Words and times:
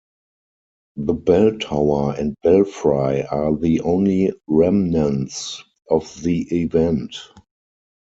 The 0.95 1.13
bell-tower 1.13 2.15
and 2.17 2.33
belfry 2.41 3.23
are 3.27 3.55
the 3.55 3.81
only 3.81 4.33
remnants 4.47 5.63
of 5.91 6.19
the 6.23 6.63
event. 6.63 7.15